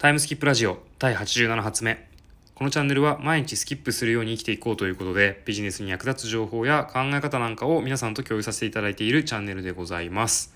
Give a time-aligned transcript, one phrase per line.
[0.00, 2.08] タイムスキップラジオ第87発目。
[2.54, 10.54] このチャンネルは毎日スキップするように生きていこうということでビジネスに役立つ情報や考え方なんかを皆さんと共有させていただいているチャンネルでございます。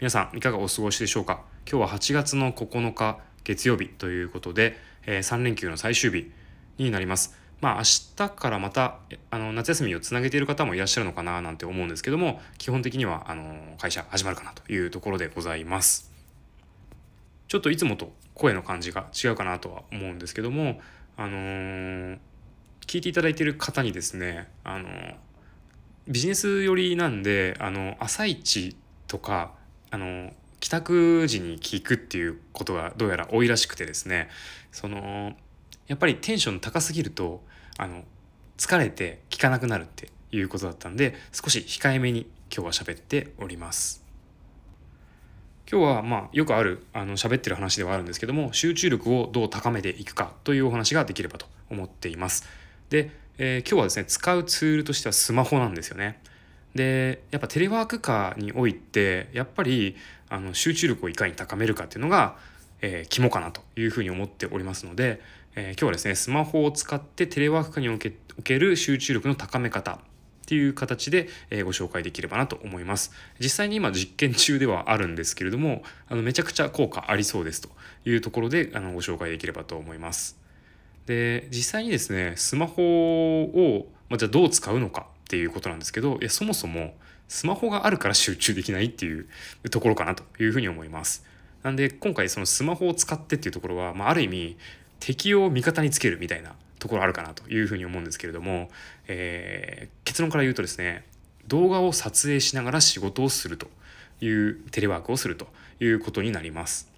[0.00, 1.40] 皆さんいかがお過ごしでしょうか？
[1.66, 6.30] 今日は8月の9日月曜日ということで、えー、3連休の最終日
[6.76, 7.38] になります。
[7.62, 7.84] まあ明
[8.18, 8.98] 日からまた
[9.30, 16.12] あの夏休みをつなげている方もいらっしゃるのかななんて思うんですけども基本的にはあの会社始まるかなというところでございます。
[17.48, 20.80] ちょっといつもと声の感じが違うかなとは思うんですけども
[21.16, 22.18] あのー、
[22.86, 24.88] 聞いていただいている方にですねあの
[26.06, 29.52] ビジネス寄りなんであの朝一とか
[29.90, 34.28] あの帰宅時に聞くっていうことがどうやら多いらしくてですね
[34.72, 35.32] その
[35.86, 37.42] やっぱりテンション高すぎると
[37.78, 38.02] あの
[38.56, 44.03] 疲れて聞かなくなるっていうことだったんで少し控えめに今日は喋っております。
[45.70, 52.46] 今日はまあよくあるあの喋ってる話ではあるんですけども集中力をどう高めていくかというお話ができればと思っています。
[52.90, 56.20] で、えー、今日はですね使うツールとしてはスマホなんですよね。
[56.74, 59.96] でやっぱテレワーク化においてやっぱり
[60.28, 62.36] あの集中力をいかに高めるかっていうのが、
[62.80, 65.20] えー、肝かなというふうに思っておりますので、
[65.54, 70.00] えー、今日はですねスマホを使ってテレワーク化におけおける集中力の高め方
[70.44, 73.12] っていう形で、えご紹介できればなと思います。
[73.40, 77.70] 実際に今実験中ではあるんですけれどもあのめちゃくちゃ効果ありそうですと
[78.04, 80.38] いうところであのご紹介できればと思います。
[81.06, 86.94] で実際にですねスマホを、まあ、じゃあどう使うのかっていうことなんですけどいやそもそも
[87.28, 89.26] スマホがあるから集中できないっていう
[89.70, 91.24] ところかなというふうに思います。
[91.62, 94.56] なんで今回そのスマホを使ってっていうところは、まあ、ある意味
[95.00, 98.68] 敵を味方につけるみたいなところあるかなというふうに思うんですけれども、
[99.08, 101.02] えー、結論から言うとですね
[101.48, 103.68] 動画を撮影しながら仕事をすると
[104.20, 105.46] いうテレワークをすると
[105.80, 106.92] いうことになります。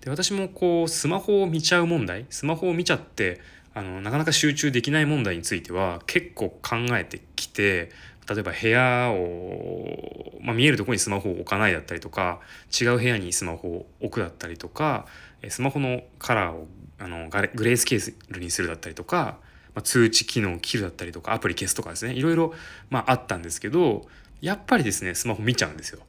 [0.00, 3.40] で私もこうスマホを見ちゃう問題スマホを見ちゃって
[3.72, 7.92] あのなかなか集中できない問題については結構考えてきて
[8.28, 12.40] 例えば部屋を、まあ、見えるとこにスマホを置かないだったりとか
[12.80, 15.06] 違う部屋にスマホを置くだったりとか
[15.48, 16.66] スマホのカラーを
[17.02, 19.38] あのグレースケールにするだったりとか、
[19.74, 22.54] まあ、通知機能を切るだったりとかアプリ消すとかですねいろいろ、
[22.90, 24.06] まあ、あったんですけど
[24.40, 26.00] やっぱりですねスマホ見ちゃうんですよ。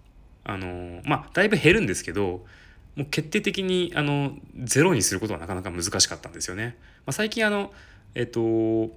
[0.43, 2.45] あのまあだいぶ減るんですけど
[2.95, 6.77] もう決定的にあのゼロにすることはなかなか難しかったんですよね。
[7.05, 7.71] まあ、最近あの
[8.13, 8.91] えっと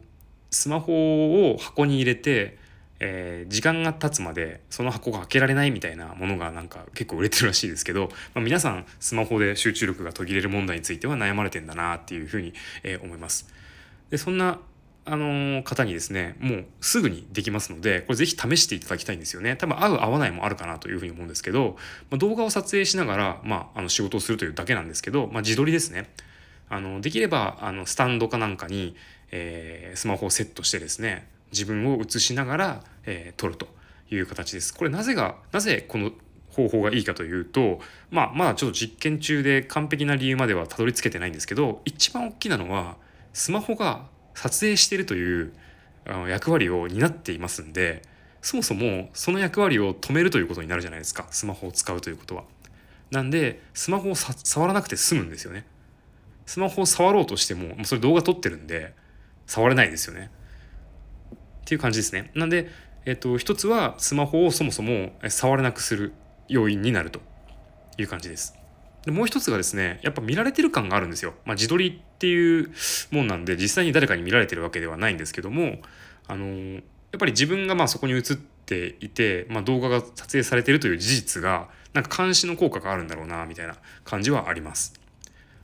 [0.50, 2.58] スマホを箱に入れて
[3.00, 13.48] えー、時間が経つまでその箱が開けられないみたいなものがなんか結構売れてるらしいですけど、まあ、皆さんスマホで集中力が途切れる問題については悩まれてんだなっていうふうに、えー、思います。
[14.10, 14.60] でそんな
[15.08, 21.76] あの、方にですねもうすぐにできますのでこれ是非試していただきたいんですよね多分合う合わないもあるかなというふうに思うんですけど、
[22.10, 26.10] まあ、動画を撮影しながら、まあ、あの仕事をするというだけなんですけど、まあ、自撮りですね
[26.68, 28.96] あのできればあのスタンドかなんかに、
[29.30, 33.68] えー、スマホをセットしてですね自分を映しながら、えー、撮ると
[34.10, 34.74] いう形です。
[34.74, 36.12] これなぜがなぜこの
[36.50, 37.80] 方法がいいかというと、
[38.10, 42.96] まあ、まだちょっと実験中で完璧な理由まではたどり着けてないんですけど一番大きなのは
[43.34, 45.52] スマホが撮影してるという
[46.28, 48.02] 役割を担っていますんで
[48.40, 52.44] そもそもその役割を止めるということになるじゃないですかスマホを使うということは。
[53.10, 55.66] なんでスマホを触らなくて済むんですよね。
[56.44, 58.94] スマホを触ろうとしてももうそれ動画撮ってるんで
[59.46, 60.30] 触れないですよね。
[61.66, 62.30] っていう感じですね。
[62.36, 62.70] なんで、
[63.06, 66.12] えっと、一つはスマホをそもそも触れなくする
[66.46, 67.20] 要因になると
[67.98, 68.54] いう感じです。
[69.04, 71.34] でもう一つがですねやっぱ見られてる感があるんですよ。
[71.44, 72.72] まあ、自撮りっていう
[73.10, 75.78] もんなんで実際に誰かに見られてるわけではないんですけども
[76.28, 76.82] あのやっ
[77.18, 78.22] ぱり自分がまあそこに映っ
[78.66, 84.94] ていて、まあ、動画が撮影されてるという事実がなんか監視の効果があるんだろうなみたいな感じはあります。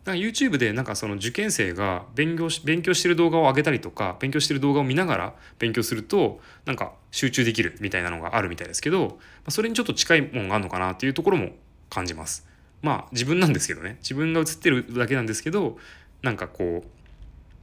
[0.04, 9.18] なんか YouTube でなんかその受験生が勉強し勉強してる動画を上げたりとか勉強してる動画を見ながら勉強するとなんか集中できるみたいなのがあるみたいですけど
[9.48, 11.50] それにちょっと近いものがあるのかなっていうところも
[11.88, 12.48] 感じます。
[12.80, 15.78] まあ自分なんですけどね自分が映ってるだけなんですけど
[16.22, 16.84] なんかこ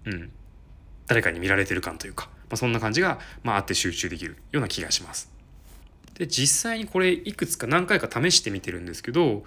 [0.06, 0.32] ううん
[1.08, 5.30] 誰かに見られてる感というか、まあ、そんな感じが、まあ、あって集中できるような気がします。
[6.14, 9.44] で実際にこれいくつか何回か試してみてるんですけど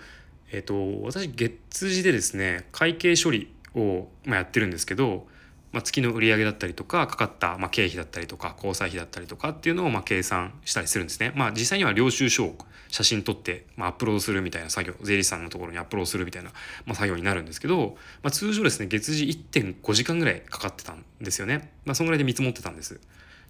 [0.52, 1.58] えっ、と、私、月
[1.90, 5.26] 次でですね、会計処理を、まあ、やってるんですけど、
[5.72, 11.32] まあ、月の売上だったりとか、かかった、まあ、経費だったりとか、交際費だったりとかっていうのを、まあ、計算したりするんですね。
[11.34, 12.58] まあ、実際には領収書を
[12.88, 16.50] 写真撮って、まあ、アップロードするみたいな作業、税理士さんのところにアップロードするみたいな、
[16.84, 21.72] まあ、作業になるんですけど、まあ、通常ですね、月次1.5時間ぐらいかかってたんですよね。
[21.86, 23.00] まあ、そんぐらいで見積もってたんです。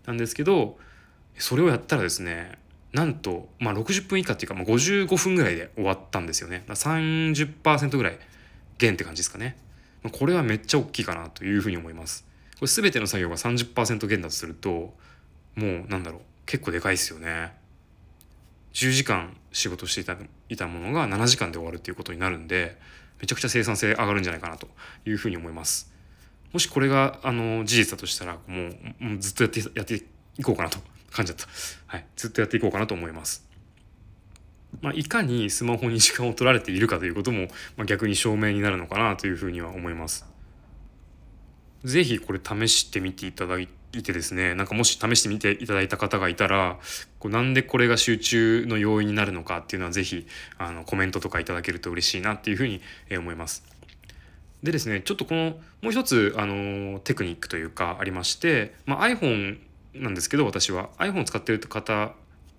[0.06, 0.78] なんですけど、
[1.36, 2.58] それをやったらですね、
[2.92, 6.64] なんと、まあ、60分以下っていうか、まあ、55分ぐらいで終わったんですよね。
[6.68, 8.18] 30%ぐらい
[8.78, 9.56] 減って感じですかね。
[10.10, 12.26] これはめっちゃ大きいかなというふうに思います。
[12.58, 14.94] これ全ての作業が30%減だとすると
[15.54, 17.52] もうなんだろう結構でかいですよね。
[18.74, 20.16] 10時間仕事していた
[20.48, 22.78] いたものが7時間で終わるっていうことになるんで
[23.20, 24.68] めちゃくちゃ生産性上がるんじゃないかなと
[25.06, 25.92] いうふうに思います。
[26.52, 28.68] もしこれがあの事実だとしたらも
[29.00, 29.94] うもうずっとやってやって
[30.38, 30.78] いこうかなと。
[31.12, 31.46] 感じだった、
[31.86, 33.52] はい、ずっとやっていこうかなと思います
[34.80, 40.26] まあ、いかにスマホに時間を取られているかということも、まあ、逆に証明になるのかなというふうには思います。
[41.84, 46.78] ぜひこれ試してみていただいてですねなんかもし試してみていただいた方がいたら
[47.18, 50.26] こうなんでこれが集中の要因になるのかっていうのはぜひ
[50.58, 52.80] あのコメントとかいただけると嬉しいなっていうふうに
[53.10, 53.64] 思います。
[54.62, 59.58] でですねちょっとこのもう一つあのテクニックというかありまして、まあ、iPhone
[59.94, 60.90] なんですけど私は。
[60.98, 62.12] iPhone 使ってる方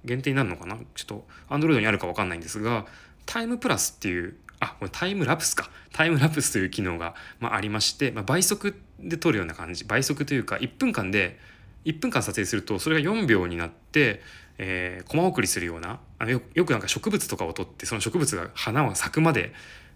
[0.05, 0.77] 限定になるのかな？
[0.95, 2.85] ちょっと Android にあるか分かんないんですが
[3.25, 5.69] タイムプラスっていうあこれタイムラプスか。
[5.91, 9.83] タイムラプスという機能が、まあ、りまして、まあ、倍速で撮るような感じ。
[9.85, 11.39] 倍速というか1分間で
[11.85, 14.21] 1分間撮影するとそれが4秒になって、
[14.57, 19.53] えー、コマ送りするようなあのよくなんか植物とかを撮ってその植物が花は咲くまで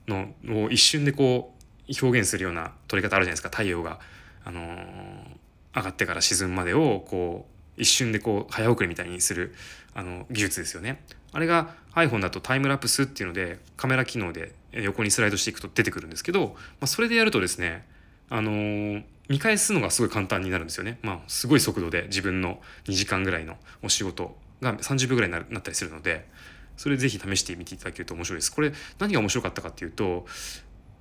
[0.07, 0.33] の
[0.66, 1.54] を一瞬でこ
[1.90, 4.00] う表現するような撮り方あるじゃないですか太陽が、
[4.44, 5.37] あのー、
[5.77, 7.47] 上がってから沈むまでをこ
[7.77, 9.53] う一瞬でこう早送りみたいにする
[9.94, 11.01] あの技術ですよね。
[11.31, 17.85] あれが iPhone だとタイムラプスっていうのでカメラ機能で横にスライドしていくと出てくるんですけど、まあ、それでやるとですね
[18.29, 21.00] あのー、見返すのがすごい簡単になるんですよね。
[21.01, 26.27] まあ、すごい速度で自分の2時間ぐらいのお仕事が30秒ぐらいになったりするので
[26.75, 28.51] それぜひ試してみていただけると面白いです。
[28.51, 30.25] これ何が面白かったかっていうと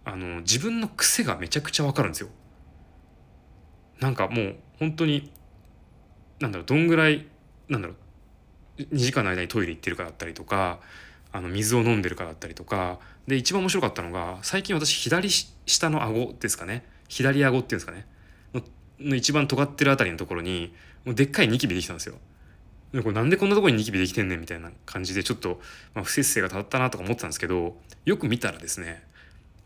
[0.05, 2.29] あの自分の癖がめちゃくちゃわかるんですよ。
[4.01, 5.31] なんかもう本当に
[6.41, 7.27] なんだろうどんぐらい
[7.69, 7.95] なんだろ
[8.79, 10.81] う2時間の間にトイレ行ってるかだったりとか
[11.33, 18.07] あの水を飲んでるかだったりとかで一番面白かったのが最近私左下の顎ですかね左顎っていうんですかね
[18.55, 18.63] の
[19.01, 22.17] の一番尖ってるあたりのところにもうでっかいニキビできたんですよ。
[22.93, 25.61] でこれなんでこんなとこにニキビできてんねんみたいな感じでちょっと、
[25.95, 29.03] まあ、不節制がたったなとか思ってたんですけどよく見たらですね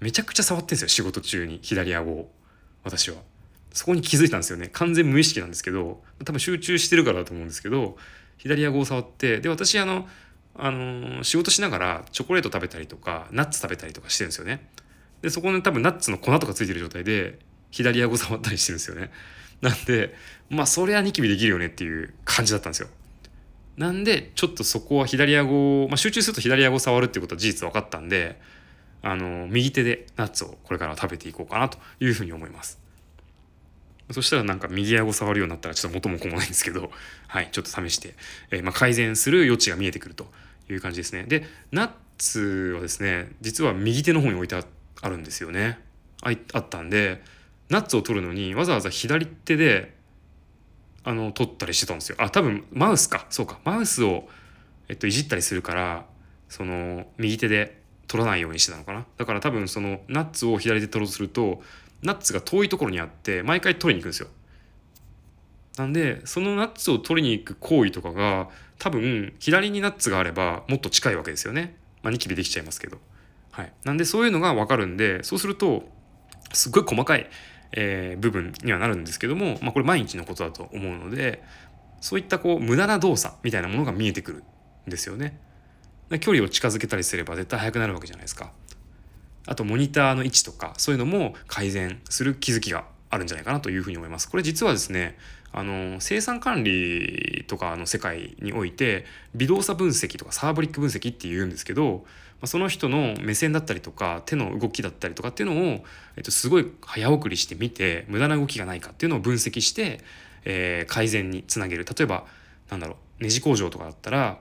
[0.00, 2.30] めちゃくちゃ触ってんですよ仕事中に左顎を
[2.82, 3.18] 私は。
[3.72, 7.96] そこに気づいたんですよね完全無意識なんですけど多分集中してるからだと思うんですけど
[8.38, 10.08] 左顎を触ってで私あの
[10.56, 14.68] あの仕事しながらチョコレート食べたりとかナッツ食べたりとかしてるんですよね。
[15.22, 17.38] でそこに多分ナッツの粉とかついてる状態で
[17.70, 19.10] 左顎触ったりしてるんですよね。
[19.60, 20.14] なんで
[20.48, 22.88] まあそりゃニキビできるよねっていう感じだったんですよ。
[23.76, 28.40] なんでちょっとそこは左顎まあ、集中すると左顎触るっていうことは事実分かったんで
[29.02, 32.79] あの右手でナッツをこれから食べていこうかなというふうに思います。
[34.12, 36.90] そしたらなんか右顎触るようになったらちょっと元も子もないんですけど、
[37.28, 38.14] はい、ちょっと試して、
[38.50, 40.32] えー、まあ、改善する余地が見えてくると
[40.68, 41.24] いう感じですね。
[41.24, 45.78] で、ナッツはですね、実は右手の方に置いてあるんですよね。
[46.22, 47.22] ああったんで、
[47.68, 49.94] ナッツを取るのにわざわざ左手で、
[51.04, 52.16] あの、取ったりしてたんですよ。
[52.18, 53.26] あ、多分マウスか。
[53.30, 53.60] そうか。
[53.64, 54.28] マウスを、
[54.88, 56.04] えっと、いじったりするから、
[56.48, 59.06] その、右手で取らないようにしてたのかな。
[59.16, 61.62] だから多分その、ナッツを左手取ろうとすると、
[62.02, 64.28] ナッツが遠いところにあって、毎回取りに行くんですよ。
[65.76, 71.76] なんでそのナッツを取りに行く行為とかが多分左にナッツがあればもっと近いわけですよね。
[72.02, 72.98] まあ、ニキビできちゃいますけど。
[73.50, 75.88] はい、なんでそういうのが分かるんでそうすると
[76.52, 77.28] すっごい細かい、
[77.72, 81.42] えー、部分にはなるんですけども、まあ、これ毎日のことだと思うので
[82.00, 84.44] そういったこう無駄な動作みたいなものが見えてくる
[84.86, 85.38] んですよね。
[86.20, 88.52] 距離を近づけたりすれば絶対速くなるわけじゃないですか。
[89.46, 94.28] あとモニターの位置とかそういうのも改善する気づきがあるんじゃないかなというふうに思います。
[94.28, 95.16] これ実はですね
[95.52, 99.04] あの生産管理とかの世界において
[99.34, 102.04] 微動作分析とかサーブリック分析っていうんですけど
[102.44, 105.84] その人の目線だったりとか手の動きだったりとかっていうのを、
[106.16, 110.00] えっと、すごい早送りしてみて無駄な動きがないかっていうのを分析して、
[110.44, 112.24] えー、改善につなげる例えば
[112.70, 114.38] なんだろうネジ工場とかだったら、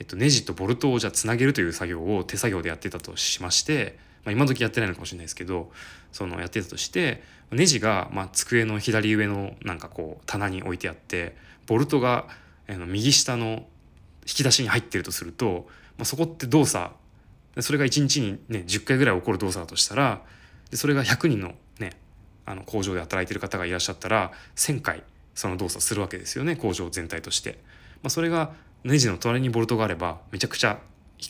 [0.00, 5.70] えっと、ネジとボルトをじゃあつなげるという作業を手作業でやってたとしましてまあ、今時やってないのかもしれないですけど
[6.10, 12.26] そのやってたとしてネジがま机の左上のなんかこう棚に置いてあってボルトが
[12.68, 13.66] 右下の
[14.22, 16.90] 引き出しに入ってるとすると、まあ、そこって動作
[17.60, 20.22] それが1日にね10回ぐらい起こる動作だとしたら
[20.70, 21.92] でそれが100人のね
[22.44, 25.04] あの工場で働いてる方がいらっしゃったら1,000回
[25.36, 27.60] その動作するわけですよね工場全体として。
[28.02, 28.52] まあ、それが
[28.84, 30.80] ネジの隣にボルトがあればめちゃくちゃ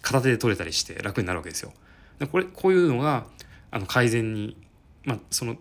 [0.03, 1.73] 片手で取れたりして楽になるわけですよ。
[2.31, 3.27] これこういうのが
[3.71, 4.57] あの改善に、
[5.05, 5.57] まあ、その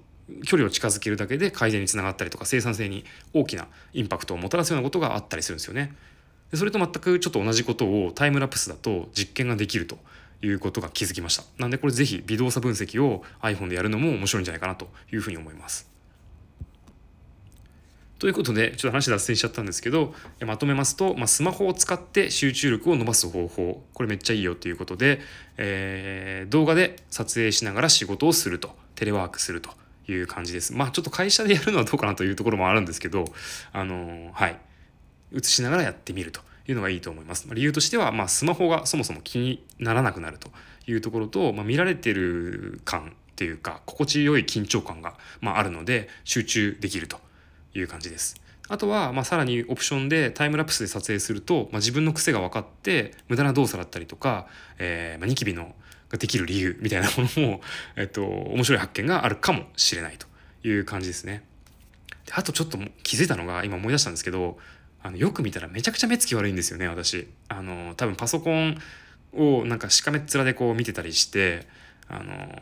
[0.46, 5.94] 距離を近づけるだけで改善につながったりとか生産性に大きなインパクトをもたらすようなことがあったりするんですよね。
[6.52, 9.98] でそれと全くちょっと同じことをタイムラプスだと実験ができると
[10.42, 15.90] いうことが気づきましたなんでこれ是非微動作分析を iPhone でやるのも面白いんじゃないかなというふうに思います
[18.26, 20.16] ということでちょっと話脱線しちゃったんですけど
[20.48, 23.84] まとめますと、まあ、スマホを使って集中力を伸ばす方法。
[23.94, 25.20] これめっちゃいいよということで、
[25.58, 28.72] えー、動画で撮影しながら仕事をすると。
[28.96, 29.70] テレワークすると。
[30.08, 30.74] いう感じです。
[30.74, 33.26] まあちょっと会社でやるのはどうかなというところもあるんですけど
[33.74, 34.60] あのー、はい。
[35.36, 36.42] 映しながらやってみると。
[36.68, 37.48] いうのがいいと思います。
[37.54, 40.50] 理由としては、まあ、スマホがそもそも気にならなくなると。
[40.88, 47.20] いうところと、まあ、見られてる感っていうか心地よい緊張感が、まあ、あるので集中できると。
[47.76, 48.36] いう感じです。
[48.68, 54.48] あとは、まあ、さらにオプションでタイムラプスで撮影すると、まあ、自分の癖が分かって無駄な動作だったりとか、
[54.80, 55.76] えーまあ、ニキビの
[56.10, 57.62] ができる理由みたいなものも、
[57.96, 60.28] えっと、面白い発見があるかもしれないと
[60.68, 61.44] いう感じですね。
[62.26, 64.58] であとちょっと気づいたのが今思い出したんですけど
[65.04, 67.28] あのよく見たらめちゃくちゃ目つき悪いんですよね私。
[67.50, 68.82] あの多分パソコン
[69.34, 71.68] をなんかしかめっ面でこう見てたりして
[72.08, 72.62] あの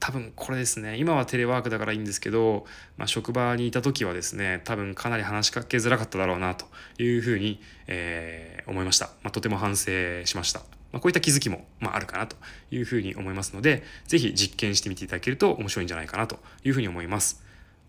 [0.00, 0.96] 多分これですね。
[0.96, 6.66] 今はテレワークだからいいんですけど、まあ、職場にいた時はですね多分かなり話しかけづらかっただろうなと
[6.98, 10.60] いうふうに、えー、思いました、まあ、とても反省しました、
[10.90, 12.36] まあ、こういった気づきも、まあ、あるかなと
[12.72, 17.42] いうふうに思いますので是非実験してみていただけると面白いんじゃないかなというふうに思います。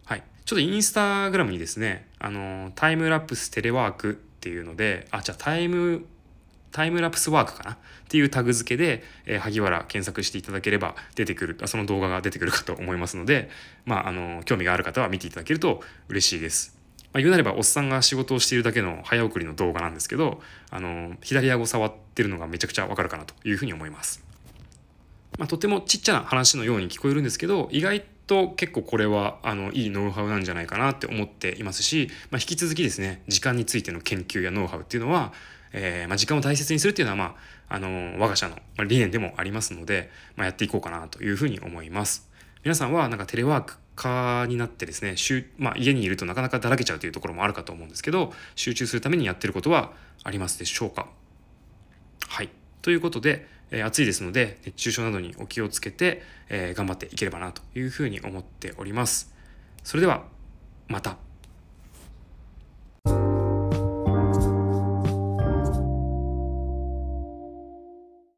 [0.05, 0.23] はい。
[0.45, 6.05] ちょっとインスタグラムにですねあのタイムラプステレワークっていうのであじゃあタイム
[6.73, 7.77] タイムラプスワークかなっ
[8.09, 13.49] ていうタグ付けで、えー、萩原検索していただければ出てくるその動画が出てくるかと思いますので、
[13.85, 16.77] まあ、あの興味がある方は見ていただけると嬉しいです。
[17.13, 24.25] まあ、言うなればおっさんが仕事をしているだけの早送りの動画なんですけどあの左顎触ってるのがめちゃくちゃわかるかなというふうに思います。
[25.37, 35.33] まあ、とてもちっちゃな話のように聞こえるんですけど意外と結構これはあのいいノウハウなんじゃないかなって思っていますし、まあ、引き続きですね時間についての研究やノウハウっていうのは
[35.73, 37.35] えー、まあ、時間を大切にするっていうのは、ま
[37.67, 42.29] あ、あの我が社の理念でもありますので、まあ、やっていこうかなというふうに思います。
[42.63, 45.15] 皆さんはなんかテレワーク化になってですね、
[45.57, 49.91] まあ、家にいるとなかなかだらけちゃうというところもあるかと思うんですけど集中するためにやってることは
[50.23, 51.07] ありますでしょうか？
[52.27, 52.49] はい
[52.81, 59.33] ということで、えー、暑いですので熱中症などにお気をつけて、えー、頑張っていければなというふうに思っております。
[59.83, 60.23] それでは
[60.87, 61.17] また。